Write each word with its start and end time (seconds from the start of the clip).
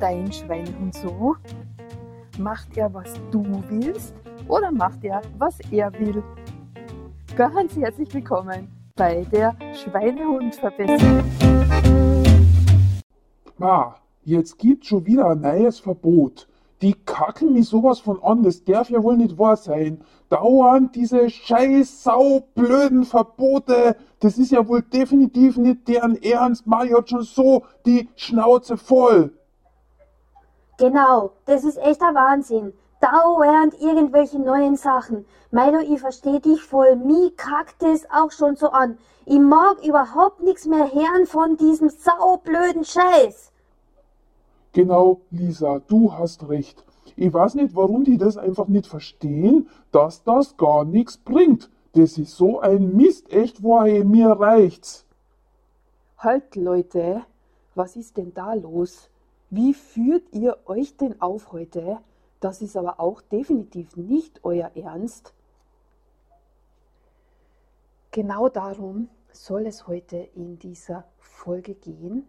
dein 0.00 0.30
Schweinehund 0.30 0.94
so? 0.94 1.36
Macht 2.38 2.76
er, 2.76 2.92
was 2.92 3.14
du 3.30 3.44
willst 3.68 4.14
oder 4.46 4.70
macht 4.70 5.04
er, 5.04 5.22
was 5.38 5.58
er 5.70 5.92
will? 5.98 6.22
Ganz 7.36 7.76
herzlich 7.76 8.12
willkommen 8.12 8.68
bei 8.94 9.26
der 9.32 9.56
Schweinehund-Verbesserung. 9.74 11.24
Ma, 13.58 13.96
jetzt 14.24 14.58
gibt 14.58 14.84
schon 14.84 15.06
wieder 15.06 15.30
ein 15.30 15.40
neues 15.40 15.78
Verbot. 15.78 16.46
Die 16.82 16.92
kacken 16.92 17.54
mich 17.54 17.68
sowas 17.68 18.00
von 18.00 18.22
an, 18.22 18.42
das 18.42 18.62
darf 18.64 18.90
ja 18.90 19.02
wohl 19.02 19.16
nicht 19.16 19.38
wahr 19.38 19.56
sein. 19.56 20.02
Dauernd 20.28 20.94
diese 20.94 21.30
scheiß 21.30 22.02
saublöden 22.02 23.04
Verbote, 23.04 23.96
das 24.20 24.36
ist 24.36 24.50
ja 24.50 24.68
wohl 24.68 24.82
definitiv 24.82 25.56
nicht 25.56 25.88
deren 25.88 26.22
Ernst. 26.22 26.66
Mario 26.66 26.98
hat 26.98 27.08
schon 27.08 27.22
so 27.22 27.64
die 27.86 28.10
Schnauze 28.14 28.76
voll. 28.76 29.32
Genau, 30.78 31.32
das 31.46 31.64
ist 31.64 31.78
echter 31.78 32.14
Wahnsinn. 32.14 32.72
Dauernd 33.00 33.80
irgendwelche 33.80 34.38
neuen 34.38 34.76
Sachen. 34.76 35.24
Milo, 35.50 35.78
ich 35.78 36.00
versteh 36.00 36.38
dich 36.40 36.62
voll. 36.62 36.96
Mi 36.96 37.32
kackt 37.36 37.82
es 37.82 38.06
auch 38.10 38.30
schon 38.30 38.56
so 38.56 38.70
an. 38.70 38.98
Ich 39.24 39.38
mag 39.38 39.82
überhaupt 39.84 40.42
nichts 40.42 40.66
mehr 40.66 40.92
hören 40.92 41.26
von 41.26 41.56
diesem 41.56 41.88
saublöden 41.88 42.84
Scheiß. 42.84 43.52
Genau, 44.72 45.20
Lisa, 45.30 45.80
du 45.86 46.12
hast 46.12 46.48
recht. 46.48 46.84
Ich 47.16 47.32
weiß 47.32 47.54
nicht, 47.54 47.74
warum 47.74 48.04
die 48.04 48.18
das 48.18 48.36
einfach 48.36 48.68
nicht 48.68 48.86
verstehen, 48.86 49.70
dass 49.92 50.22
das 50.24 50.56
gar 50.58 50.84
nichts 50.84 51.16
bringt. 51.16 51.70
Das 51.94 52.18
ist 52.18 52.36
so 52.36 52.60
ein 52.60 52.94
Mist, 52.94 53.32
echt, 53.32 53.62
woher 53.62 54.04
mir 54.04 54.28
reicht's. 54.28 55.06
Halt, 56.18 56.56
Leute, 56.56 57.22
was 57.74 57.96
ist 57.96 58.18
denn 58.18 58.34
da 58.34 58.52
los? 58.52 59.08
Wie 59.56 59.72
führt 59.72 60.34
ihr 60.34 60.58
euch 60.66 60.98
denn 60.98 61.18
auf 61.22 61.50
heute? 61.50 61.96
Das 62.40 62.60
ist 62.60 62.76
aber 62.76 63.00
auch 63.00 63.22
definitiv 63.22 63.96
nicht 63.96 64.44
euer 64.44 64.70
Ernst. 64.74 65.32
Genau 68.10 68.50
darum 68.50 69.08
soll 69.32 69.64
es 69.64 69.86
heute 69.86 70.18
in 70.34 70.58
dieser 70.58 71.04
Folge 71.18 71.72
gehen, 71.72 72.26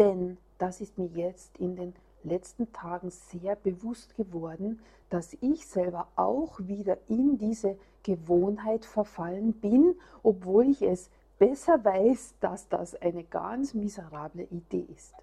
denn 0.00 0.36
das 0.58 0.80
ist 0.80 0.98
mir 0.98 1.06
jetzt 1.14 1.56
in 1.58 1.76
den 1.76 1.94
letzten 2.24 2.72
Tagen 2.72 3.10
sehr 3.10 3.54
bewusst 3.54 4.16
geworden, 4.16 4.80
dass 5.10 5.36
ich 5.40 5.64
selber 5.68 6.08
auch 6.16 6.58
wieder 6.58 6.98
in 7.06 7.38
diese 7.38 7.78
Gewohnheit 8.02 8.84
verfallen 8.84 9.52
bin, 9.52 9.94
obwohl 10.24 10.70
ich 10.70 10.82
es 10.82 11.08
besser 11.38 11.84
weiß, 11.84 12.34
dass 12.40 12.68
das 12.68 12.96
eine 12.96 13.22
ganz 13.22 13.74
miserable 13.74 14.42
Idee 14.50 14.88
ist. 14.92 15.14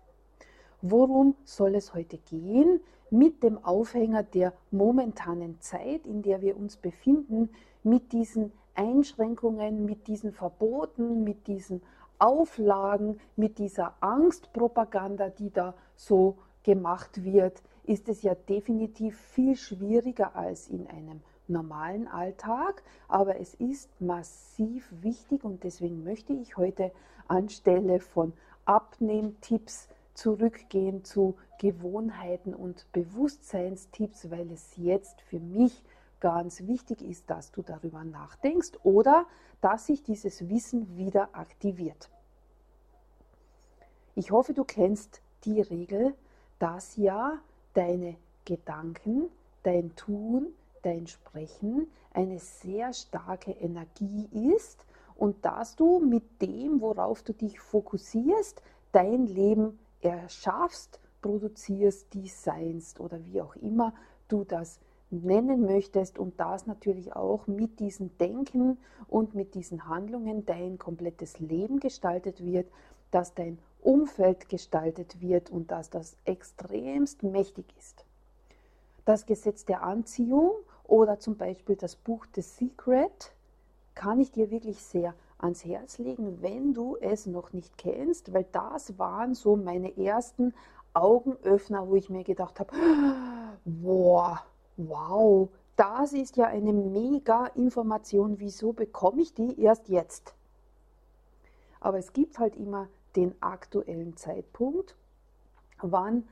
Worum 0.86 1.38
soll 1.46 1.76
es 1.76 1.94
heute 1.94 2.18
gehen? 2.18 2.82
Mit 3.10 3.42
dem 3.42 3.64
Aufhänger 3.64 4.22
der 4.22 4.52
momentanen 4.70 5.62
Zeit, 5.62 6.06
in 6.06 6.22
der 6.22 6.42
wir 6.42 6.58
uns 6.58 6.76
befinden, 6.76 7.52
mit 7.84 8.12
diesen 8.12 8.52
Einschränkungen, 8.76 9.86
mit 9.86 10.08
diesen 10.08 10.34
Verboten, 10.34 11.24
mit 11.24 11.48
diesen 11.48 11.82
Auflagen, 12.20 13.22
mit 13.38 13.60
dieser 13.60 13.96
Angstpropaganda, 14.02 15.30
die 15.30 15.52
da 15.54 15.74
so 15.96 16.36
gemacht 16.64 17.24
wird, 17.24 17.64
ist 17.86 18.10
es 18.10 18.22
ja 18.22 18.36
definitiv 18.36 19.18
viel 19.18 19.56
schwieriger 19.56 20.36
als 20.36 20.68
in 20.68 20.86
einem 20.88 21.22
normalen 21.48 22.10
Alltag, 22.10 22.84
aber 23.08 23.40
es 23.40 23.54
ist 23.54 23.90
massiv 24.02 24.94
wichtig 25.00 25.46
und 25.46 25.64
deswegen 25.64 26.04
möchte 26.04 26.34
ich 26.34 26.58
heute 26.58 26.92
anstelle 27.30 28.02
von 28.02 28.34
Abnehmtipps 28.66 29.88
zurückgehen 30.14 31.04
zu 31.04 31.36
Gewohnheiten 31.60 32.54
und 32.54 32.86
Bewusstseinstipps, 32.92 34.30
weil 34.30 34.52
es 34.52 34.76
jetzt 34.78 35.22
für 35.22 35.40
mich 35.40 35.84
ganz 36.20 36.68
wichtig 36.68 37.02
ist, 37.02 37.30
dass 37.30 37.52
du 37.52 37.62
darüber 37.62 38.04
nachdenkst 38.04 38.72
oder 38.84 39.26
dass 39.62 39.88
sich 39.88 40.04
dieses 40.04 40.50
Wissen 40.50 40.98
wieder 40.98 41.30
aktiviert. 41.34 42.10
Ich 44.16 44.32
hoffe, 44.32 44.54
du 44.54 44.64
kennst 44.64 45.22
die 45.44 45.62
Regel, 45.62 46.14
dass 46.60 46.96
ja 46.96 47.40
deine 47.74 48.16
Gedanken, 48.46 49.30
dein 49.64 49.96
Tun, 49.96 50.48
dein 50.84 51.08
Sprechen 51.08 51.88
eine 52.14 52.40
sehr 52.40 52.94
starke 52.94 53.52
Energie 53.52 54.30
ist 54.56 54.86
und 55.16 55.44
dass 55.44 55.76
du 55.76 56.00
mit 56.00 56.42
dem, 56.42 56.82
worauf 56.82 57.24
du 57.24 57.34
dich 57.34 57.60
fokussierst, 57.60 58.62
dein 58.92 59.26
Leben 59.28 59.80
erschaffst, 60.04 61.00
produzierst, 61.22 62.14
designst 62.14 63.00
oder 63.00 63.24
wie 63.26 63.42
auch 63.42 63.56
immer 63.56 63.94
du 64.28 64.44
das 64.44 64.80
nennen 65.10 65.62
möchtest 65.62 66.18
und 66.18 66.40
das 66.40 66.66
natürlich 66.66 67.16
auch 67.16 67.48
mit 67.48 67.80
diesem 67.80 68.18
Denken 68.18 68.78
und 69.08 69.36
mit 69.36 69.54
diesen 69.54 69.88
Handlungen 69.88 70.46
dein 70.46 70.78
komplettes 70.80 71.40
Leben 71.40 71.80
gestaltet 71.80 72.44
wird, 72.44 72.68
dass 73.12 73.34
dein 73.36 73.60
Umfeld 73.82 74.50
gestaltet 74.50 75.22
wird 75.22 75.50
und 75.50 75.72
dass 75.72 75.90
das 75.90 76.18
extremst 76.26 77.22
mächtig 77.22 77.66
ist. 77.78 78.06
Das 79.06 79.26
Gesetz 79.26 79.66
der 79.66 79.84
Anziehung 79.84 80.52
oder 80.84 81.20
zum 81.20 81.38
Beispiel 81.38 81.76
das 81.76 81.96
Buch 81.96 82.26
The 82.34 82.42
Secret 82.42 83.34
kann 83.94 84.20
ich 84.20 84.32
dir 84.32 84.50
wirklich 84.50 84.82
sehr 84.82 85.14
ans 85.44 85.66
Herz 85.66 85.98
legen, 85.98 86.42
wenn 86.42 86.74
du 86.74 86.98
es 87.00 87.26
noch 87.26 87.54
nicht 87.54 87.78
kennst, 87.78 88.34
weil 88.34 88.46
das 88.52 88.98
waren 88.98 89.34
so 89.34 89.56
meine 89.56 89.98
ersten 89.98 90.54
Augenöffner, 90.94 91.88
wo 91.88 91.96
ich 91.96 92.10
mir 92.10 92.24
gedacht 92.24 92.60
habe, 92.60 92.72
boah, 93.66 94.42
wow, 94.78 95.50
das 95.76 96.14
ist 96.14 96.38
ja 96.38 96.46
eine 96.48 96.72
mega 96.72 97.48
Information, 97.48 98.40
wieso 98.40 98.74
bekomme 98.74 99.22
ich 99.22 99.34
die 99.34 99.60
erst 99.60 99.90
jetzt? 99.90 100.34
Aber 101.80 101.98
es 101.98 102.14
gibt 102.14 102.40
halt 102.40 102.56
immer 102.56 102.88
den 103.16 103.36
aktuellen 103.42 104.16
Zeitpunkt, 104.16 104.96
wann, 105.82 106.28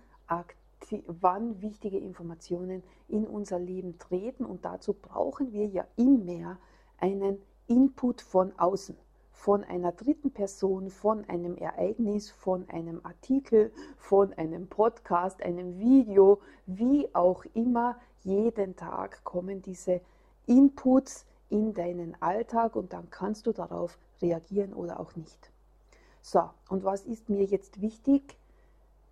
wann 1.07 1.61
wichtige 1.61 1.97
Informationen 1.97 2.83
in 3.07 3.28
unser 3.28 3.59
Leben 3.59 3.97
treten 3.99 4.45
und 4.45 4.63
dazu 4.63 4.93
brauchen 4.93 5.51
wir 5.51 5.66
ja 5.67 5.85
immer 5.97 6.57
einen 6.97 7.39
Input 7.71 8.21
von 8.21 8.51
außen, 8.59 8.97
von 9.31 9.63
einer 9.63 9.93
dritten 9.93 10.31
Person, 10.31 10.89
von 10.89 11.23
einem 11.29 11.55
Ereignis, 11.55 12.29
von 12.29 12.67
einem 12.69 12.99
Artikel, 13.05 13.71
von 13.97 14.33
einem 14.33 14.67
Podcast, 14.67 15.41
einem 15.41 15.79
Video, 15.79 16.41
wie 16.65 17.07
auch 17.15 17.45
immer, 17.53 17.97
jeden 18.23 18.75
Tag 18.75 19.23
kommen 19.23 19.61
diese 19.61 20.01
Inputs 20.47 21.25
in 21.49 21.73
deinen 21.73 22.21
Alltag 22.21 22.75
und 22.75 22.91
dann 22.91 23.09
kannst 23.09 23.47
du 23.47 23.53
darauf 23.53 23.97
reagieren 24.21 24.73
oder 24.73 24.99
auch 24.99 25.15
nicht. 25.15 25.49
So, 26.21 26.49
und 26.67 26.83
was 26.83 27.05
ist 27.05 27.29
mir 27.29 27.45
jetzt 27.45 27.79
wichtig? 27.79 28.35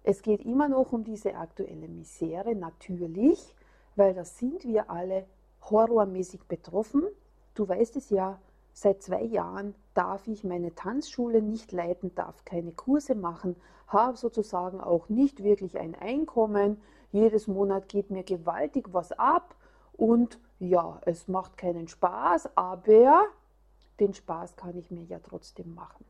Es 0.03 0.22
geht 0.22 0.44
immer 0.44 0.68
noch 0.68 0.92
um 0.92 1.06
diese 1.06 1.36
aktuelle 1.36 1.88
Misere, 1.88 2.56
natürlich, 2.56 3.56
weil 3.96 4.14
da 4.14 4.25
sind 4.25 4.66
wir 4.66 4.92
alle 4.92 5.28
horrormäßig 5.62 6.44
betroffen. 6.44 7.03
Du 7.56 7.66
weißt 7.66 7.96
es 7.96 8.09
ja, 8.09 8.38
seit 8.80 9.04
zwei 9.04 9.24
Jahren 9.24 9.76
darf 9.94 10.26
ich 10.28 10.46
meine 10.46 10.74
Tanzschule 10.74 11.42
nicht 11.42 11.74
leiten, 11.74 12.16
darf 12.16 12.46
keine 12.46 12.72
Kurse 12.72 13.14
machen, 13.14 13.58
habe 13.88 14.16
sozusagen 14.16 14.80
auch 14.80 15.10
nicht 15.10 15.44
wirklich 15.44 15.78
ein 15.78 15.96
Einkommen. 15.96 16.80
Jedes 17.12 17.48
Monat 17.48 17.90
geht 17.90 18.10
mir 18.10 18.24
gewaltig 18.24 18.94
was 18.94 19.12
ab 19.12 19.54
und 19.98 20.40
ja, 20.60 21.02
es 21.06 21.28
macht 21.28 21.58
keinen 21.58 21.90
Spaß, 21.90 22.56
aber 22.56 23.26
den 24.00 24.14
Spaß 24.14 24.56
kann 24.56 24.78
ich 24.78 24.92
mir 24.92 25.04
ja 25.04 25.20
trotzdem 25.20 25.76
machen. 25.76 26.06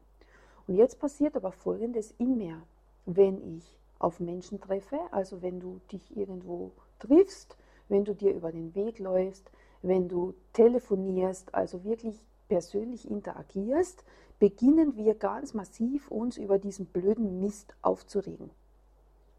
Und 0.68 0.76
jetzt 0.76 1.00
passiert 1.00 1.36
aber 1.36 1.52
Folgendes 1.52 2.14
immer, 2.20 2.62
wenn 3.08 3.58
ich 3.58 3.80
auf 3.98 4.20
Menschen 4.20 4.62
treffe, 4.62 5.00
also 5.10 5.42
wenn 5.42 5.60
du 5.60 5.82
dich 5.92 6.16
irgendwo 6.16 6.72
triffst, 7.00 7.58
wenn 7.88 8.06
du 8.06 8.14
dir 8.14 8.32
über 8.32 8.52
den 8.52 8.76
Weg 8.76 9.00
läufst, 9.00 9.50
wenn 9.82 10.08
du 10.08 10.36
telefonierst, 10.54 11.56
also 11.56 11.84
wirklich 11.84 12.22
persönlich 12.50 13.10
interagierst, 13.10 14.04
beginnen 14.40 14.98
wir 14.98 15.16
ganz 15.16 15.54
massiv 15.54 16.12
uns 16.12 16.38
über 16.38 16.60
diesen 16.60 16.88
blöden 16.88 17.40
Mist 17.40 17.74
aufzuregen. 17.82 18.50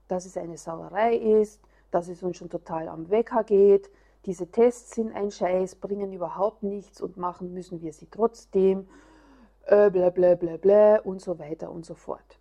Dass 0.08 0.24
es 0.24 0.36
eine 0.36 0.56
Sauerei 0.56 1.16
ist, 1.16 1.60
dass 1.90 2.08
es 2.08 2.22
uns 2.22 2.38
schon 2.38 2.48
total 2.48 2.88
am 2.88 3.10
Wecker 3.10 3.44
geht, 3.44 3.90
diese 4.26 4.46
Tests 4.46 4.94
sind 4.94 5.14
ein 5.14 5.30
Scheiß, 5.30 5.76
bringen 5.76 6.12
überhaupt 6.12 6.62
nichts 6.62 7.00
und 7.00 7.16
machen 7.16 7.54
müssen 7.54 7.80
wir 7.80 7.92
sie 7.92 8.06
trotzdem 8.10 8.86
äh, 9.66 9.90
bla 9.90 10.10
bla 10.10 10.34
bla 10.34 10.56
bla 10.58 10.98
und 11.00 11.22
so 11.22 11.38
weiter 11.38 11.70
und 11.70 11.86
so 11.86 11.94
fort. 11.94 12.38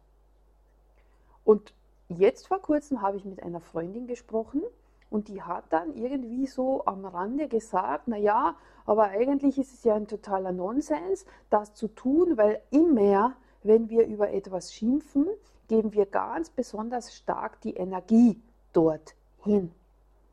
Und 1.45 1.73
jetzt 2.09 2.47
vor 2.47 2.61
kurzem 2.61 3.01
habe 3.01 3.17
ich 3.17 3.23
mit 3.23 3.41
einer 3.41 3.61
Freundin 3.61 4.07
gesprochen 4.07 4.61
und 5.09 5.27
die 5.27 5.41
hat 5.41 5.65
dann 5.69 5.95
irgendwie 5.95 6.45
so 6.47 6.85
am 6.85 7.05
Rande 7.05 7.47
gesagt, 7.47 8.07
naja, 8.07 8.55
aber 8.85 9.05
eigentlich 9.05 9.57
ist 9.57 9.73
es 9.73 9.83
ja 9.83 9.95
ein 9.95 10.07
totaler 10.07 10.51
Nonsens, 10.51 11.25
das 11.49 11.73
zu 11.73 11.87
tun, 11.87 12.37
weil 12.37 12.61
immer 12.69 13.35
wenn 13.63 13.89
wir 13.89 14.05
über 14.07 14.31
etwas 14.31 14.73
schimpfen, 14.73 15.27
geben 15.67 15.93
wir 15.93 16.05
ganz 16.05 16.49
besonders 16.49 17.13
stark 17.13 17.61
die 17.61 17.75
Energie 17.75 18.41
dorthin. 18.73 19.71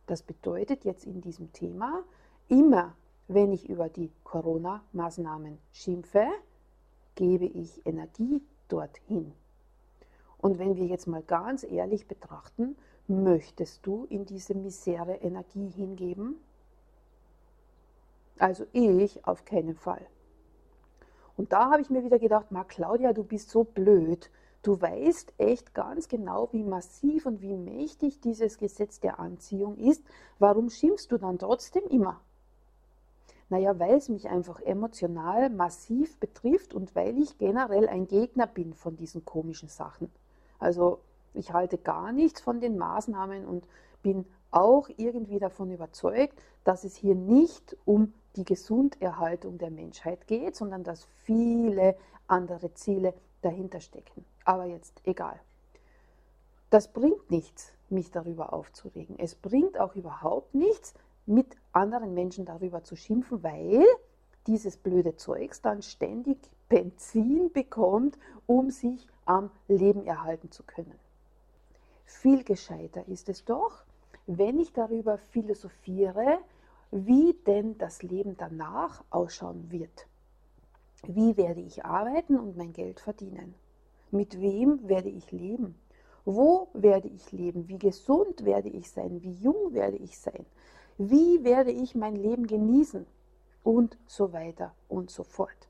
Das 0.07 0.23
bedeutet 0.23 0.85
jetzt 0.85 1.05
in 1.05 1.21
diesem 1.21 1.53
Thema, 1.53 2.05
immer 2.49 2.95
wenn 3.29 3.53
ich 3.53 3.69
über 3.69 3.89
die 3.89 4.11
Corona-Maßnahmen 4.25 5.59
schimpfe, 5.73 6.27
gebe 7.17 7.47
ich 7.47 7.85
Energie 7.85 8.41
dorthin. 8.69 9.33
Und 10.39 10.59
wenn 10.59 10.77
wir 10.77 10.87
jetzt 10.87 11.09
mal 11.09 11.23
ganz 11.23 11.65
ehrlich 11.65 12.07
betrachten, 12.07 12.77
möchtest 13.09 13.87
du 13.87 14.07
in 14.11 14.25
diese 14.25 14.55
Misere 14.55 15.17
Energie 15.17 15.71
hingeben? 15.71 16.37
Also 18.39 18.67
ich 18.73 19.27
auf 19.27 19.45
keinen 19.45 19.77
Fall. 19.77 20.07
Und 21.37 21.53
da 21.53 21.71
habe 21.71 21.83
ich 21.83 21.91
mir 21.91 22.05
wieder 22.05 22.19
gedacht, 22.19 22.51
Ma 22.51 22.65
Claudia, 22.65 23.13
du 23.13 23.23
bist 23.23 23.51
so 23.51 23.65
blöd. 23.65 24.31
Du 24.63 24.81
weißt 24.81 25.35
echt 25.39 25.75
ganz 25.75 26.09
genau, 26.09 26.49
wie 26.53 26.65
massiv 26.65 27.27
und 27.27 27.41
wie 27.41 27.55
mächtig 27.55 28.21
dieses 28.21 28.59
Gesetz 28.59 28.99
der 29.01 29.21
Anziehung 29.21 29.77
ist. 29.77 30.03
Warum 30.39 30.71
schimpfst 30.71 31.07
du 31.11 31.19
dann 31.19 31.39
trotzdem 31.39 31.85
immer? 31.85 32.21
Naja, 33.49 33.79
weil 33.79 33.95
es 33.95 34.09
mich 34.09 34.29
einfach 34.29 34.61
emotional 34.61 35.51
massiv 35.51 36.19
betrifft 36.19 36.75
und 36.75 36.97
weil 36.97 37.17
ich 37.19 37.39
generell 37.39 37.87
ein 37.89 38.09
Gegner 38.09 38.49
bin 38.49 38.75
von 38.75 38.97
diesen 38.97 39.25
komischen 39.25 39.69
Sachen. 39.69 40.11
Also 40.59 40.99
ich 41.37 41.53
halte 41.53 41.79
gar 41.79 42.13
nichts 42.13 42.41
von 42.41 42.61
den 42.61 42.77
Maßnahmen 42.77 43.45
und 43.45 43.67
bin 44.03 44.27
auch 44.51 44.89
irgendwie 44.97 45.39
davon 45.39 45.71
überzeugt, 45.71 46.41
dass 46.65 46.85
es 46.85 46.97
hier 46.97 47.15
nicht 47.15 47.77
um 47.85 48.15
die 48.37 48.45
Gesunderhaltung 48.45 49.59
der 49.59 49.71
Menschheit 49.71 50.27
geht, 50.27 50.57
sondern 50.57 50.85
dass 50.85 51.05
viele 51.25 51.97
andere 52.27 52.73
Ziele 52.75 53.15
dahinter 53.43 53.81
stecken. 53.81 54.25
Aber 54.45 54.65
jetzt 54.65 55.01
egal. 55.05 55.41
Das 56.71 56.93
bringt 56.93 57.31
nichts, 57.31 57.73
mich 57.89 58.11
darüber 58.11 58.53
aufzuregen. 58.53 59.19
Es 59.19 59.35
bringt 59.35 59.79
auch 59.79 59.95
überhaupt 59.95 60.55
nichts, 60.55 60.95
mit 61.27 61.57
anderen 61.73 62.15
Menschen 62.15 62.45
darüber 62.45 62.83
zu 62.85 62.97
schimpfen, 62.97 63.43
weil 63.43 63.85
dieses 64.47 64.77
blöde 64.77 65.17
Zeugs 65.17 65.61
dann 65.61 65.83
ständig 65.83 66.39
Benzin 66.69 67.53
bekommt, 67.53 68.19
um 68.47 68.71
sich 68.71 69.07
am 69.25 69.51
Leben 69.69 70.07
erhalten 70.07 70.51
zu 70.51 70.63
können. 70.63 70.95
Viel 72.07 72.45
gescheiter 72.45 73.07
ist 73.09 73.29
es 73.29 73.45
doch, 73.45 73.85
wenn 74.27 74.59
ich 74.61 74.73
darüber 74.73 75.19
philosophiere, 75.19 76.39
wie 76.93 77.35
denn 77.47 77.77
das 77.79 78.03
Leben 78.03 78.37
danach 78.37 79.05
ausschauen 79.11 79.71
wird. 79.71 80.07
Wie 81.03 81.37
werde 81.37 81.61
ich 81.61 81.85
arbeiten 81.85 82.39
und 82.39 82.57
mein 82.57 82.73
Geld 82.73 83.01
verdienen? 83.01 83.55
Mit 84.13 84.41
wem 84.41 84.89
werde 84.89 85.09
ich 85.09 85.31
leben? 85.33 85.75
Wo 86.25 86.69
werde 86.73 87.09
ich 87.09 87.33
leben? 87.33 87.69
Wie 87.69 87.79
gesund 87.79 88.45
werde 88.45 88.69
ich 88.69 88.91
sein? 88.91 89.23
Wie 89.23 89.33
jung 89.33 89.75
werde 89.75 89.97
ich 89.97 90.19
sein? 90.19 90.47
Wie 90.99 91.43
werde 91.45 91.73
ich 91.73 91.95
mein 91.95 92.17
Leben 92.17 92.47
genießen? 92.47 93.05
Und 93.65 93.99
so 94.07 94.33
weiter 94.33 94.75
und 94.89 95.11
so 95.11 95.25
fort. 95.25 95.69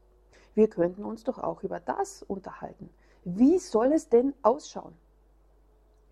Wir 0.55 0.69
könnten 0.69 1.05
uns 1.05 1.25
doch 1.25 1.39
auch 1.39 1.63
über 1.63 1.81
das 1.81 2.23
unterhalten. 2.23 2.91
Wie 3.25 3.59
soll 3.59 3.93
es 3.93 4.09
denn 4.11 4.35
ausschauen? 4.43 4.95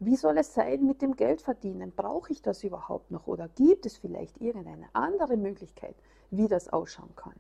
Wie 0.07 0.17
soll 0.17 0.37
es 0.37 0.53
sein 0.53 0.85
mit 0.85 1.01
dem 1.01 1.17
Geldverdienen? 1.17 1.91
Brauche 1.97 2.31
ich 2.31 2.43
das 2.43 2.63
überhaupt 2.63 3.11
noch 3.11 3.27
oder 3.27 3.49
gibt 3.49 3.87
es 3.87 3.97
vielleicht 3.97 4.39
irgendeine 4.39 4.87
andere 4.93 5.39
Möglichkeit, 5.39 5.95
wie 6.31 6.47
das 6.47 6.69
ausschauen 6.69 7.17
kann? 7.17 7.33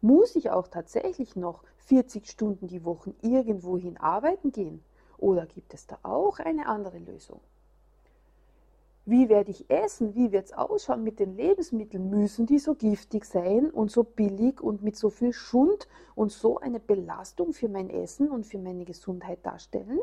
Muss 0.00 0.34
ich 0.34 0.48
auch 0.48 0.66
tatsächlich 0.66 1.36
noch 1.36 1.62
40 1.76 2.26
Stunden 2.26 2.68
die 2.68 2.86
Woche 2.86 3.14
irgendwohin 3.20 3.98
arbeiten 3.98 4.50
gehen 4.50 4.82
oder 5.18 5.44
gibt 5.44 5.74
es 5.74 5.86
da 5.86 5.98
auch 6.04 6.38
eine 6.38 6.68
andere 6.68 6.96
Lösung? 7.00 7.40
Wie 9.04 9.28
werde 9.28 9.50
ich 9.50 9.68
essen? 9.68 10.14
Wie 10.14 10.32
wird 10.32 10.46
es 10.46 10.52
ausschauen 10.54 11.04
mit 11.04 11.20
den 11.20 11.36
Lebensmitteln? 11.36 12.08
Müssen 12.08 12.46
die 12.46 12.58
so 12.58 12.74
giftig 12.74 13.26
sein 13.26 13.70
und 13.70 13.90
so 13.90 14.04
billig 14.04 14.62
und 14.62 14.82
mit 14.82 14.96
so 14.96 15.10
viel 15.10 15.34
Schund 15.34 15.86
und 16.14 16.32
so 16.32 16.58
eine 16.60 16.80
Belastung 16.80 17.52
für 17.52 17.68
mein 17.68 17.90
Essen 17.90 18.30
und 18.30 18.46
für 18.46 18.58
meine 18.58 18.86
Gesundheit 18.86 19.44
darstellen? 19.44 20.00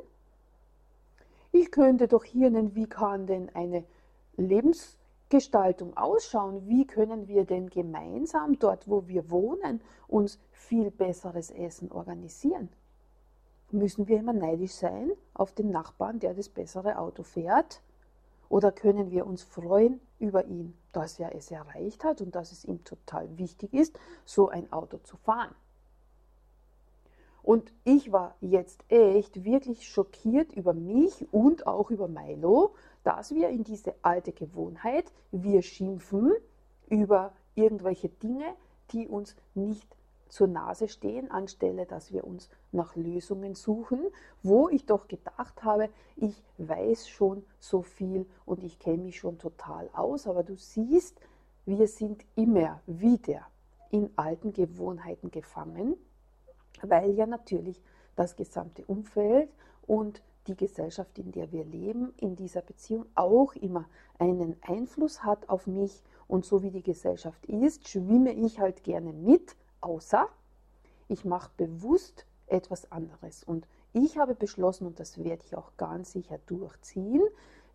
Ich 1.56 1.70
könnte 1.70 2.08
doch 2.08 2.24
hier 2.24 2.50
nennen, 2.50 2.74
wie 2.74 2.88
kann 2.88 3.28
denn 3.28 3.48
eine 3.54 3.86
Lebensgestaltung 4.38 5.96
ausschauen? 5.96 6.68
Wie 6.68 6.88
können 6.88 7.28
wir 7.28 7.46
denn 7.46 7.70
gemeinsam 7.70 8.58
dort, 8.58 8.90
wo 8.90 9.08
wir 9.08 9.30
wohnen, 9.30 9.80
uns 10.08 10.40
viel 10.50 10.90
besseres 10.90 11.52
Essen 11.52 11.92
organisieren? 11.92 12.70
Müssen 13.70 14.08
wir 14.08 14.18
immer 14.18 14.34
neidisch 14.34 14.74
sein 14.74 15.12
auf 15.36 15.52
den 15.52 15.70
Nachbarn, 15.70 16.18
der 16.20 16.34
das 16.34 16.50
bessere 16.50 16.98
Auto 16.98 17.22
fährt? 17.22 17.84
Oder 18.50 18.72
können 18.72 19.12
wir 19.12 19.28
uns 19.28 19.44
freuen 19.44 20.02
über 20.18 20.46
ihn, 20.46 20.76
dass 20.92 21.20
er 21.20 21.36
es 21.36 21.52
erreicht 21.52 22.04
hat 22.04 22.20
und 22.22 22.34
dass 22.34 22.52
es 22.52 22.66
ihm 22.66 22.84
total 22.84 23.38
wichtig 23.38 23.76
ist, 23.76 24.00
so 24.26 24.50
ein 24.50 24.74
Auto 24.74 24.98
zu 24.98 25.18
fahren? 25.18 25.54
Und 27.44 27.74
ich 27.84 28.14
war 28.14 28.36
jetzt 28.40 28.86
echt 28.88 29.44
wirklich 29.44 29.88
schockiert 29.90 30.54
über 30.54 30.74
mich 30.74 31.28
und 31.34 31.68
auch 31.68 31.92
über 31.92 32.08
Milo, 32.08 32.74
dass 33.04 33.36
wir 33.36 33.50
in 33.50 33.66
diese 33.66 33.94
alte 34.02 34.32
Gewohnheit, 34.32 35.12
wir 35.32 35.62
schimpfen 35.62 36.32
über 36.90 37.34
irgendwelche 37.54 38.08
Dinge, 38.08 38.46
die 38.92 39.08
uns 39.08 39.36
nicht 39.56 39.88
zur 40.30 40.48
Nase 40.48 40.88
stehen, 40.88 41.30
anstelle 41.30 41.86
dass 41.86 42.14
wir 42.14 42.26
uns 42.26 42.50
nach 42.72 42.96
Lösungen 42.96 43.56
suchen, 43.56 44.00
wo 44.42 44.70
ich 44.70 44.86
doch 44.86 45.08
gedacht 45.10 45.64
habe, 45.64 45.90
ich 46.16 46.42
weiß 46.58 47.10
schon 47.10 47.44
so 47.60 47.82
viel 47.82 48.26
und 48.46 48.64
ich 48.64 48.80
kenne 48.80 49.04
mich 49.04 49.20
schon 49.20 49.38
total 49.38 49.90
aus, 49.94 50.28
aber 50.28 50.44
du 50.44 50.56
siehst, 50.56 51.20
wir 51.66 51.88
sind 51.88 52.26
immer 52.36 52.82
wieder 52.88 53.42
in 53.92 54.10
alten 54.16 54.54
Gewohnheiten 54.54 55.30
gefangen 55.30 55.98
weil 56.82 57.12
ja 57.12 57.26
natürlich 57.26 57.82
das 58.16 58.36
gesamte 58.36 58.86
Umfeld 58.86 59.50
und 59.88 60.22
die 60.48 60.58
Gesellschaft, 60.58 61.18
in 61.18 61.32
der 61.32 61.52
wir 61.52 61.64
leben, 61.64 62.14
in 62.18 62.36
dieser 62.36 62.62
Beziehung 62.62 63.06
auch 63.16 63.56
immer 63.56 63.88
einen 64.20 64.58
Einfluss 64.62 65.24
hat 65.24 65.50
auf 65.50 65.68
mich. 65.68 66.04
Und 66.28 66.46
so 66.46 66.64
wie 66.64 66.72
die 66.72 66.84
Gesellschaft 66.84 67.46
ist, 67.46 67.88
schwimme 67.88 68.34
ich 68.34 68.60
halt 68.60 68.84
gerne 68.84 69.14
mit, 69.14 69.56
außer 69.82 70.28
ich 71.08 71.26
mache 71.26 71.52
bewusst 71.58 72.26
etwas 72.48 72.92
anderes. 72.92 73.44
Und 73.44 73.68
ich 73.94 74.18
habe 74.18 74.36
beschlossen, 74.36 74.88
und 74.88 75.00
das 75.00 75.24
werde 75.24 75.44
ich 75.46 75.56
auch 75.56 75.72
ganz 75.78 76.12
sicher 76.12 76.40
durchziehen, 76.48 77.24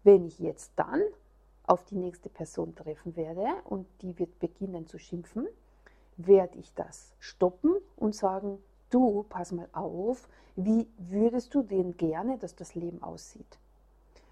wenn 0.05 0.25
ich 0.25 0.39
jetzt 0.39 0.73
dann 0.77 1.03
auf 1.65 1.85
die 1.85 1.97
nächste 1.97 2.29
Person 2.29 2.75
treffen 2.75 3.17
werde 3.17 3.47
und 3.65 3.87
die 4.01 4.19
wird 4.19 4.39
beginnen 4.39 4.87
zu 4.87 4.99
schimpfen, 4.99 5.47
werde 6.17 6.59
ich 6.59 6.75
das 6.75 7.15
stoppen 7.19 7.77
und 7.97 8.15
sagen, 8.15 8.59
du, 8.91 9.25
pass 9.29 9.53
mal 9.53 9.69
auf, 9.73 10.29
wie 10.57 10.89
würdest 10.99 11.55
du 11.55 11.63
denn 11.63 11.97
gerne, 11.97 12.39
dass 12.39 12.57
das 12.57 12.75
Leben 12.75 13.03
aussieht? 13.03 13.59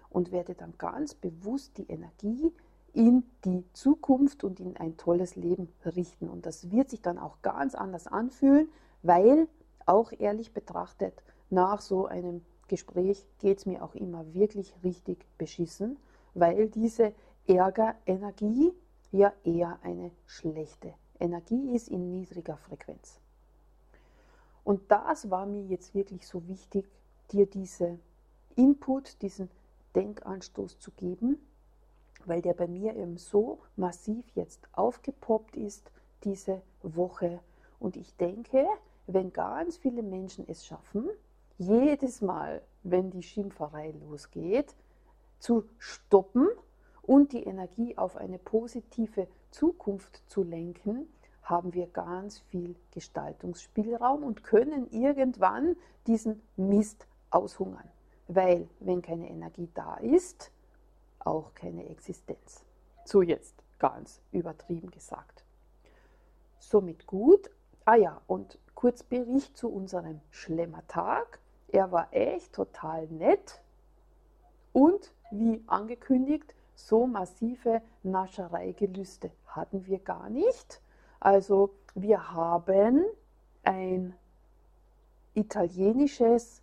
Und 0.09 0.31
werde 0.31 0.55
dann 0.55 0.73
ganz 0.77 1.13
bewusst 1.13 1.77
die 1.77 1.89
Energie 1.89 2.53
in 2.93 3.23
die 3.45 3.63
Zukunft 3.73 4.43
und 4.43 4.59
in 4.59 4.75
ein 4.77 4.97
tolles 4.97 5.35
Leben 5.35 5.69
richten. 5.85 6.29
Und 6.29 6.45
das 6.45 6.71
wird 6.71 6.89
sich 6.89 7.01
dann 7.01 7.17
auch 7.17 7.41
ganz 7.41 7.75
anders 7.75 8.07
anfühlen, 8.07 8.69
weil 9.03 9.47
auch 9.85 10.11
ehrlich 10.17 10.53
betrachtet, 10.53 11.23
nach 11.49 11.81
so 11.81 12.07
einem 12.07 12.43
Gespräch 12.67 13.25
geht 13.39 13.59
es 13.59 13.65
mir 13.65 13.83
auch 13.83 13.95
immer 13.95 14.33
wirklich 14.33 14.73
richtig 14.83 15.25
beschissen, 15.37 15.97
weil 16.33 16.67
diese 16.67 17.13
Ärgerenergie 17.47 18.73
ja 19.11 19.31
eher 19.43 19.79
eine 19.83 20.11
schlechte 20.25 20.93
Energie 21.19 21.73
ist 21.73 21.87
in 21.87 22.11
niedriger 22.11 22.57
Frequenz. 22.57 23.21
Und 24.67 24.91
das 24.91 25.31
war 25.31 25.45
mir 25.45 25.63
jetzt 25.63 25.95
wirklich 25.95 26.27
so 26.27 26.45
wichtig, 26.49 26.85
dir 27.31 27.45
diese 27.45 27.99
Input, 28.57 29.21
diesen 29.21 29.49
Denkanstoß 29.95 30.77
zu 30.77 30.91
geben, 30.91 31.37
weil 32.25 32.41
der 32.41 32.53
bei 32.53 32.67
mir 32.67 32.93
eben 32.97 33.15
so 33.15 33.59
massiv 33.77 34.25
jetzt 34.35 34.67
aufgepoppt 34.73 35.55
ist 35.55 35.89
diese 36.25 36.61
Woche. 36.83 37.39
Und 37.79 37.95
ich 37.95 38.13
denke, 38.17 38.67
wenn 39.05 39.31
ganz 39.31 39.77
viele 39.77 40.03
Menschen 40.03 40.43
es 40.49 40.65
schaffen, 40.65 41.07
jedes 41.57 42.19
Mal, 42.19 42.61
wenn 42.83 43.09
die 43.09 43.23
Schimpferei 43.23 43.93
losgeht, 44.09 44.75
zu 45.39 45.63
stoppen 45.77 46.49
und 47.03 47.31
die 47.31 47.43
Energie 47.43 47.97
auf 47.97 48.17
eine 48.17 48.37
positive 48.37 49.29
Zukunft 49.49 50.21
zu 50.27 50.43
lenken, 50.43 51.07
haben 51.49 51.73
wir 51.73 51.87
ganz 51.87 52.39
viel 52.39 52.75
Gestaltungsspielraum 52.91 54.23
und 54.23 54.43
können 54.43 54.89
irgendwann 54.91 55.77
diesen 56.05 56.41
Mist 56.57 57.07
aushungern. 57.29 57.89
Weil 58.27 58.67
wenn 58.79 59.01
keine 59.01 59.29
Energie 59.29 59.69
da 59.73 59.95
ist, 59.95 60.51
auch 61.19 61.53
keine 61.53 61.87
Existenz. 61.89 62.65
So 63.05 63.21
jetzt 63.21 63.55
ganz 63.79 64.21
übertrieben 64.31 64.91
gesagt. 64.91 65.45
Somit 66.59 67.07
gut. 67.07 67.49
Ah 67.85 67.95
ja, 67.95 68.21
und 68.27 68.59
kurz 68.75 69.03
Bericht 69.03 69.55
zu 69.55 69.69
unserem 69.69 70.19
Schlemmertag. 70.29 71.39
Er 71.69 71.91
war 71.91 72.09
echt 72.11 72.53
total 72.53 73.07
nett 73.07 73.61
und 74.73 75.13
wie 75.31 75.63
angekündigt, 75.67 76.53
so 76.75 77.07
massive 77.07 77.81
Naschereigelüste 78.03 79.31
hatten 79.47 79.85
wir 79.85 79.99
gar 79.99 80.29
nicht. 80.29 80.81
Also 81.19 81.71
wir 81.95 82.31
haben 82.31 83.05
ein 83.63 84.13
italienisches, 85.33 86.61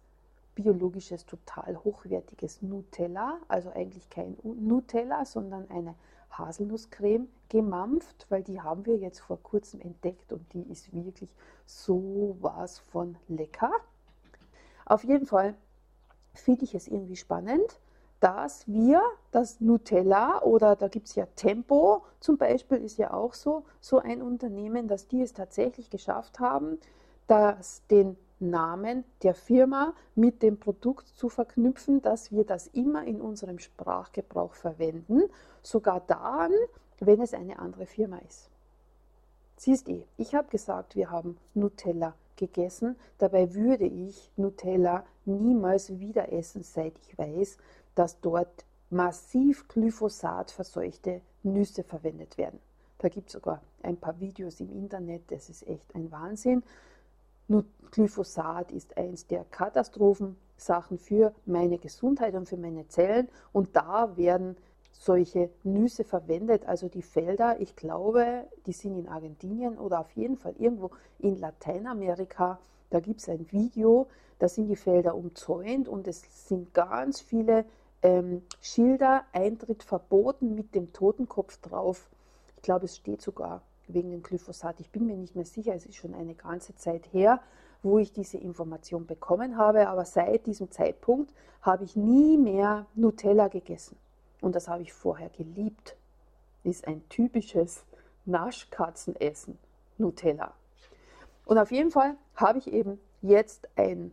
biologisches, 0.55 1.27
total 1.27 1.77
hochwertiges 1.83 2.63
Nutella, 2.63 3.39
also 3.49 3.71
eigentlich 3.71 4.09
kein 4.11 4.37
Nutella, 4.43 5.25
sondern 5.25 5.69
eine 5.71 5.95
Haselnusscreme 6.31 7.29
gemampft, 7.49 8.27
weil 8.29 8.43
die 8.43 8.61
haben 8.61 8.87
wir 8.87 8.97
jetzt 8.97 9.21
vor 9.21 9.41
kurzem 9.43 9.81
entdeckt 9.81 10.33
und 10.33 10.53
die 10.53 10.63
ist 10.63 10.93
wirklich 10.93 11.35
so 11.67 12.37
was 12.41 12.79
von 12.79 13.17
lecker. 13.29 13.71
Auf 14.87 15.05
jeden 15.05 15.27
Fall 15.27 15.55
finde 16.33 16.65
ich 16.65 16.75
es 16.75 16.89
irgendwie 16.89 17.17
spannend, 17.17 17.81
dass 18.25 18.67
wir 18.67 19.03
das 19.33 19.61
Nutella 19.61 20.41
oder 20.41 20.77
da 20.77 20.89
gibt 20.89 21.09
es 21.09 21.15
ja 21.15 21.27
Tempo 21.37 22.05
zum 22.21 22.39
Beispiel, 22.39 22.79
ist 22.79 22.97
ja 22.97 23.13
auch 23.13 23.35
so, 23.35 23.65
so 23.83 23.99
ein 23.99 24.23
Unternehmen, 24.23 24.89
dass 24.89 25.09
die 25.09 25.21
es 25.21 25.35
tatsächlich 25.35 25.91
geschafft 25.91 26.41
haben, 26.41 26.79
dass 27.27 27.87
den 27.89 28.17
Namen 28.41 29.05
der 29.23 29.35
Firma 29.35 29.93
mit 30.15 30.43
dem 30.43 30.59
Produkt 30.59 31.07
zu 31.09 31.29
verknüpfen, 31.29 32.01
dass 32.01 32.33
wir 32.33 32.45
das 32.45 32.69
immer 32.69 33.05
in 33.05 33.21
unserem 33.21 33.59
Sprachgebrauch 33.59 34.55
verwenden, 34.55 35.25
sogar 35.61 36.01
dann, 36.07 36.53
wenn 37.01 37.21
es 37.21 37.35
eine 37.35 37.59
andere 37.59 37.85
Firma 37.85 38.17
ist. 38.27 38.49
Siehst 39.59 39.87
eh, 39.91 40.07
ich 40.17 40.35
habe 40.35 40.49
gesagt, 40.49 40.97
wir 40.97 41.11
haben 41.11 41.37
Nutella 41.53 42.15
gegessen, 42.37 42.97
dabei 43.19 43.53
würde 43.55 43.85
ich 43.85 44.31
Nutella 44.37 45.05
niemals 45.27 45.99
wieder 46.01 46.33
essen, 46.33 46.63
seit 46.63 46.95
ich 46.99 47.19
weiß, 47.19 47.59
dass 47.95 48.21
dort 48.21 48.65
massiv 48.91 49.67
Glyphosat 49.69 50.51
verseuchte 50.51 51.21
Nüsse 51.43 51.83
verwendet 51.83 52.39
werden. 52.39 52.61
Da 52.99 53.09
gibt 53.09 53.29
es 53.29 53.35
sogar 53.35 53.61
ein 53.83 53.97
paar 53.97 54.19
Videos 54.21 54.61
im 54.61 54.71
Internet, 54.71 55.31
das 55.31 55.49
ist 55.51 55.67
echt 55.67 55.95
ein 55.95 56.11
Wahnsinn. 56.11 56.63
Nur 57.49 57.65
Glyphosat 57.91 58.73
ist 58.73 58.97
eins 58.97 59.27
der 59.27 59.45
Katastrophensachen 59.45 60.99
für 60.99 61.35
meine 61.45 61.79
Gesundheit 61.79 62.35
und 62.35 62.49
für 62.49 62.57
meine 62.57 62.89
Zellen 62.89 63.29
und 63.53 63.77
da 63.77 64.17
werden 64.17 64.57
solche 64.93 65.51
Nüsse 65.65 66.05
verwendet, 66.05 66.67
also 66.67 66.89
die 66.89 67.03
Felder, 67.03 67.61
ich 67.61 67.77
glaube, 67.77 68.47
die 68.65 68.73
sind 68.73 68.97
in 68.97 69.09
Argentinien 69.09 69.77
oder 69.77 70.01
auf 70.01 70.13
jeden 70.13 70.37
Fall 70.37 70.55
irgendwo 70.59 70.91
in 71.19 71.39
Lateinamerika. 71.39 72.59
Da 72.91 73.01
gibt 73.01 73.21
es 73.21 73.29
ein 73.29 73.51
Video, 73.51 74.07
da 74.39 74.49
sind 74.49 74.69
die 74.69 74.77
Felder 74.77 75.15
umzäunt 75.15 75.89
und 75.89 76.07
es 76.07 76.49
sind 76.49 76.73
ganz 76.75 77.21
viele 77.21 77.65
ähm, 78.05 78.43
Schilder, 78.61 79.25
Eintritt 79.33 79.83
verboten 79.83 80.55
mit 80.55 80.75
dem 80.75 80.93
Totenkopf 80.93 81.57
drauf. 81.63 82.09
Ich 82.57 82.63
glaube, 82.63 82.85
es 82.85 82.97
steht 82.97 83.23
sogar 83.23 83.63
wegen 83.89 84.11
dem 84.11 84.23
Glyphosat. 84.23 84.79
Ich 84.79 84.91
bin 84.91 85.07
mir 85.07 85.17
nicht 85.17 85.35
mehr 85.35 85.47
sicher, 85.47 85.75
es 85.75 85.87
ist 85.87 85.97
schon 85.97 86.15
eine 86.15 86.35
ganze 86.35 86.77
Zeit 86.77 87.13
her, 87.13 87.41
wo 87.83 87.99
ich 87.99 88.13
diese 88.13 88.39
Information 88.39 89.07
bekommen 89.07 89.57
habe, 89.57 89.89
aber 89.89 90.05
seit 90.05 90.47
diesem 90.47 90.71
Zeitpunkt 90.71 91.35
habe 91.63 91.85
ich 91.85 91.97
nie 91.97 92.37
mehr 92.37 92.87
Nutella 92.95 93.49
gegessen. 93.49 93.97
Und 94.41 94.55
das 94.55 94.69
habe 94.69 94.83
ich 94.83 94.93
vorher 94.93 95.31
geliebt. 95.31 95.97
Ist 96.63 96.87
ein 96.87 97.07
typisches 97.09 97.85
Naschkatzenessen, 98.27 99.59
Nutella. 99.97 100.53
Und 101.47 101.59
auf 101.59 101.73
jeden 101.73 101.91
Fall 101.91 102.17
habe 102.37 102.59
ich 102.59 102.71
eben 102.73 102.99
jetzt 103.23 103.69
ein 103.77 104.13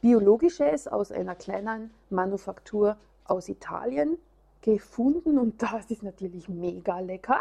biologisches 0.00 0.88
aus 0.88 1.12
einer 1.12 1.34
kleinen 1.34 1.90
Manufaktur 2.10 2.96
aus 3.24 3.48
Italien 3.48 4.18
gefunden 4.60 5.38
und 5.38 5.62
das 5.62 5.90
ist 5.90 6.02
natürlich 6.02 6.48
mega 6.48 7.00
lecker. 7.00 7.40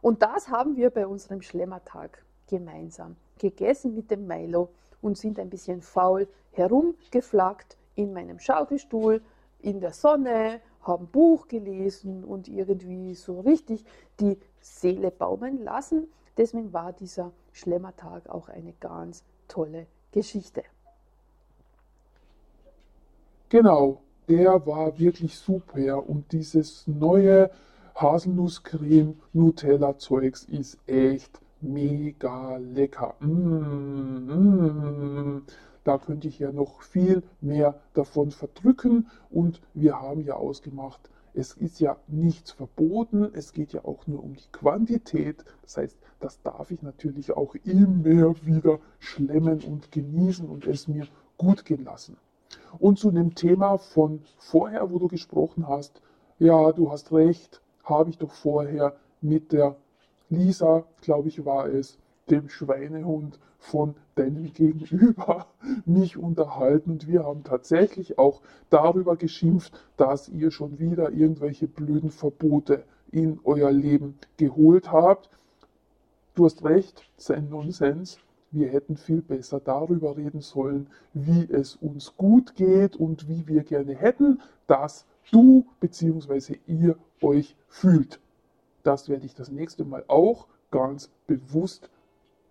Und 0.00 0.22
das 0.22 0.48
haben 0.48 0.76
wir 0.76 0.90
bei 0.90 1.06
unserem 1.06 1.42
Schlemmertag 1.42 2.24
gemeinsam 2.48 3.16
gegessen 3.38 3.94
mit 3.94 4.10
dem 4.10 4.26
Milo 4.26 4.68
und 5.00 5.16
sind 5.16 5.38
ein 5.38 5.50
bisschen 5.50 5.80
faul 5.80 6.28
herumgeflaggt 6.52 7.76
in 7.94 8.12
meinem 8.12 8.38
Schaukelstuhl 8.38 9.22
in 9.60 9.80
der 9.80 9.92
Sonne, 9.92 10.60
haben 10.82 11.06
Buch 11.06 11.46
gelesen 11.48 12.24
und 12.24 12.48
irgendwie 12.48 13.14
so 13.14 13.40
richtig 13.40 13.84
die 14.18 14.38
Seele 14.60 15.10
baumeln 15.10 15.62
lassen. 15.62 16.08
Deswegen 16.36 16.72
war 16.72 16.92
dieser 16.92 17.32
Schlemmertag 17.52 18.28
auch 18.28 18.48
eine 18.48 18.72
ganz 18.80 19.22
tolle 19.48 19.86
Geschichte. 20.10 20.64
Genau, 23.52 24.00
der 24.30 24.66
war 24.66 24.98
wirklich 24.98 25.36
super 25.36 26.08
und 26.08 26.32
dieses 26.32 26.86
neue 26.86 27.50
Haselnusscreme 27.94 29.16
Nutella 29.34 29.98
Zeugs 29.98 30.44
ist 30.44 30.78
echt 30.86 31.38
mega 31.60 32.56
lecker. 32.56 33.14
Mm, 33.20 34.24
mm. 35.36 35.42
Da 35.84 35.98
könnte 35.98 36.28
ich 36.28 36.38
ja 36.38 36.50
noch 36.50 36.80
viel 36.80 37.22
mehr 37.42 37.78
davon 37.92 38.30
verdrücken 38.30 39.08
und 39.28 39.60
wir 39.74 40.00
haben 40.00 40.22
ja 40.22 40.36
ausgemacht, 40.36 41.10
es 41.34 41.52
ist 41.52 41.78
ja 41.78 41.98
nichts 42.06 42.52
verboten, 42.52 43.28
es 43.34 43.52
geht 43.52 43.74
ja 43.74 43.84
auch 43.84 44.06
nur 44.06 44.24
um 44.24 44.32
die 44.32 44.50
Quantität. 44.50 45.44
Das 45.60 45.76
heißt, 45.76 45.98
das 46.20 46.40
darf 46.40 46.70
ich 46.70 46.80
natürlich 46.80 47.32
auch 47.32 47.54
immer 47.66 48.34
wieder 48.46 48.78
schlemmen 48.98 49.60
und 49.60 49.92
genießen 49.92 50.48
und 50.48 50.66
es 50.66 50.88
mir 50.88 51.06
gut 51.36 51.66
gehen 51.66 51.84
lassen. 51.84 52.16
Und 52.78 52.98
zu 52.98 53.10
dem 53.10 53.34
Thema 53.34 53.78
von 53.78 54.22
vorher, 54.38 54.90
wo 54.90 54.98
du 54.98 55.08
gesprochen 55.08 55.68
hast, 55.68 56.00
ja, 56.38 56.72
du 56.72 56.90
hast 56.90 57.12
recht, 57.12 57.60
habe 57.84 58.10
ich 58.10 58.18
doch 58.18 58.32
vorher 58.32 58.96
mit 59.20 59.52
der 59.52 59.76
Lisa, 60.28 60.84
glaube 61.00 61.28
ich, 61.28 61.44
war 61.44 61.66
es, 61.66 61.98
dem 62.30 62.48
Schweinehund 62.48 63.38
von 63.58 63.94
deinem 64.14 64.52
Gegenüber 64.52 65.46
mich 65.84 66.16
unterhalten 66.16 66.90
und 66.92 67.06
wir 67.06 67.24
haben 67.24 67.44
tatsächlich 67.44 68.18
auch 68.18 68.40
darüber 68.70 69.16
geschimpft, 69.16 69.72
dass 69.96 70.28
ihr 70.28 70.50
schon 70.50 70.78
wieder 70.78 71.12
irgendwelche 71.12 71.68
blöden 71.68 72.10
Verbote 72.10 72.84
in 73.10 73.38
euer 73.44 73.70
Leben 73.70 74.18
geholt 74.36 74.90
habt. 74.90 75.30
Du 76.34 76.44
hast 76.44 76.64
recht, 76.64 77.04
sein 77.16 77.50
Nonsens 77.50 78.18
wir 78.52 78.68
hätten 78.68 78.96
viel 78.96 79.22
besser 79.22 79.60
darüber 79.60 80.16
reden 80.16 80.40
sollen, 80.40 80.88
wie 81.14 81.48
es 81.50 81.76
uns 81.76 82.16
gut 82.16 82.54
geht 82.54 82.96
und 82.96 83.28
wie 83.28 83.46
wir 83.48 83.64
gerne 83.64 83.94
hätten, 83.94 84.40
dass 84.66 85.06
du 85.30 85.66
bzw. 85.80 86.58
ihr 86.66 86.96
euch 87.22 87.56
fühlt. 87.68 88.20
Das 88.82 89.08
werde 89.08 89.26
ich 89.26 89.34
das 89.34 89.50
nächste 89.50 89.84
Mal 89.84 90.04
auch 90.08 90.46
ganz 90.70 91.10
bewusst 91.26 91.90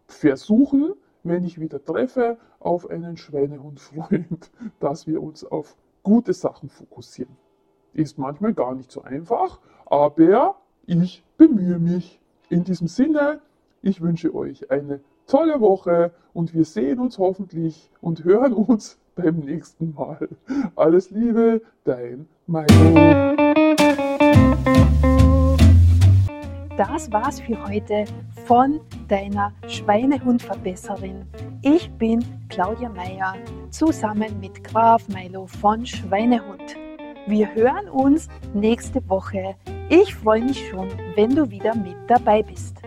versuchen, 0.07 0.93
wenn 1.23 1.43
ich 1.43 1.59
wieder 1.59 1.83
treffe 1.83 2.37
auf 2.59 2.89
einen 2.89 3.17
Schweinehundfreund, 3.17 4.51
dass 4.79 5.07
wir 5.07 5.21
uns 5.21 5.43
auf 5.43 5.75
gute 6.03 6.33
Sachen 6.33 6.69
fokussieren. 6.69 7.35
Ist 7.93 8.17
manchmal 8.17 8.53
gar 8.53 8.73
nicht 8.73 8.91
so 8.91 9.03
einfach, 9.03 9.59
aber 9.85 10.55
ich 10.85 11.23
bemühe 11.37 11.79
mich. 11.79 12.19
In 12.49 12.63
diesem 12.63 12.87
Sinne, 12.87 13.39
ich 13.81 14.01
wünsche 14.01 14.33
euch 14.33 14.71
eine 14.71 14.99
tolle 15.31 15.61
Woche 15.61 16.11
und 16.33 16.53
wir 16.53 16.65
sehen 16.65 16.99
uns 16.99 17.17
hoffentlich 17.17 17.89
und 18.01 18.25
hören 18.25 18.51
uns 18.51 18.99
beim 19.15 19.37
nächsten 19.37 19.93
Mal. 19.93 20.27
Alles 20.75 21.09
Liebe, 21.09 21.61
dein 21.85 22.27
Milo. 22.47 23.35
Das 26.77 27.11
war's 27.11 27.39
für 27.39 27.65
heute 27.65 28.05
von 28.45 28.81
deiner 29.07 29.53
Schweinehundverbesserin. 29.67 31.25
Ich 31.61 31.89
bin 31.91 32.25
Claudia 32.49 32.89
Meyer 32.89 33.35
zusammen 33.69 34.39
mit 34.39 34.63
Graf 34.63 35.07
Milo 35.07 35.45
von 35.47 35.85
Schweinehund. 35.85 36.75
Wir 37.27 37.53
hören 37.55 37.87
uns 37.89 38.27
nächste 38.53 39.07
Woche. 39.07 39.55
Ich 39.89 40.13
freue 40.15 40.43
mich 40.43 40.67
schon, 40.69 40.89
wenn 41.15 41.35
du 41.35 41.49
wieder 41.49 41.75
mit 41.75 41.95
dabei 42.07 42.43
bist. 42.43 42.77